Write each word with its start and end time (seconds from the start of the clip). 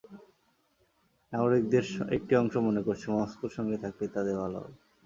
নাগরিকদের 1.33 1.85
একটি 2.17 2.33
অংশ 2.35 2.53
মনে 2.67 2.81
করছে 2.87 3.07
মস্কোর 3.13 3.51
সঙ্গে 3.57 3.77
থাকলেই 3.83 4.13
তাদের 4.15 4.35
ভালো 4.41 4.57
হবে। 4.61 4.75